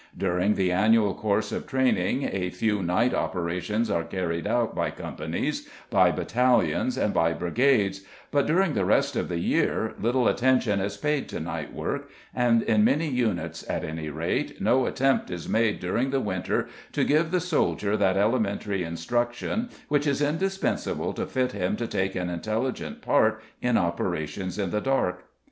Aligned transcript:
During 0.17 0.55
the 0.55 0.71
annual 0.71 1.13
course 1.13 1.51
of 1.51 1.67
training 1.67 2.23
a 2.33 2.49
few 2.49 2.81
night 2.81 3.13
operations 3.13 3.91
are 3.91 4.03
carried 4.03 4.47
out 4.47 4.73
by 4.73 4.89
companies, 4.89 5.69
by 5.91 6.09
battalions, 6.09 6.97
and 6.97 7.13
by 7.13 7.33
brigades, 7.33 8.01
but 8.31 8.47
during 8.47 8.73
the 8.73 8.83
rest 8.83 9.15
of 9.15 9.29
the 9.29 9.37
year 9.37 9.93
little 10.01 10.27
attention 10.27 10.79
is 10.79 10.97
paid 10.97 11.29
to 11.29 11.39
night 11.39 11.71
work, 11.71 12.09
and, 12.33 12.63
in 12.63 12.83
many 12.83 13.09
units, 13.09 13.63
at 13.69 13.83
any 13.83 14.09
rate, 14.09 14.59
no 14.59 14.87
attempt 14.87 15.29
is 15.29 15.47
made 15.47 15.79
during 15.79 16.09
the 16.09 16.19
winter 16.19 16.67
to 16.93 17.03
give 17.03 17.29
the 17.29 17.39
soldier 17.39 17.95
that 17.95 18.17
elementary 18.17 18.83
instruction 18.83 19.69
which 19.87 20.07
is 20.07 20.19
indispensable 20.19 21.13
to 21.13 21.27
fit 21.27 21.51
him 21.51 21.75
to 21.75 21.85
take 21.85 22.15
an 22.15 22.27
intelligent 22.27 23.03
part 23.03 23.39
in 23.61 23.77
operations 23.77 24.57
in 24.57 24.71
the 24.71 24.81
dark. 24.81 25.25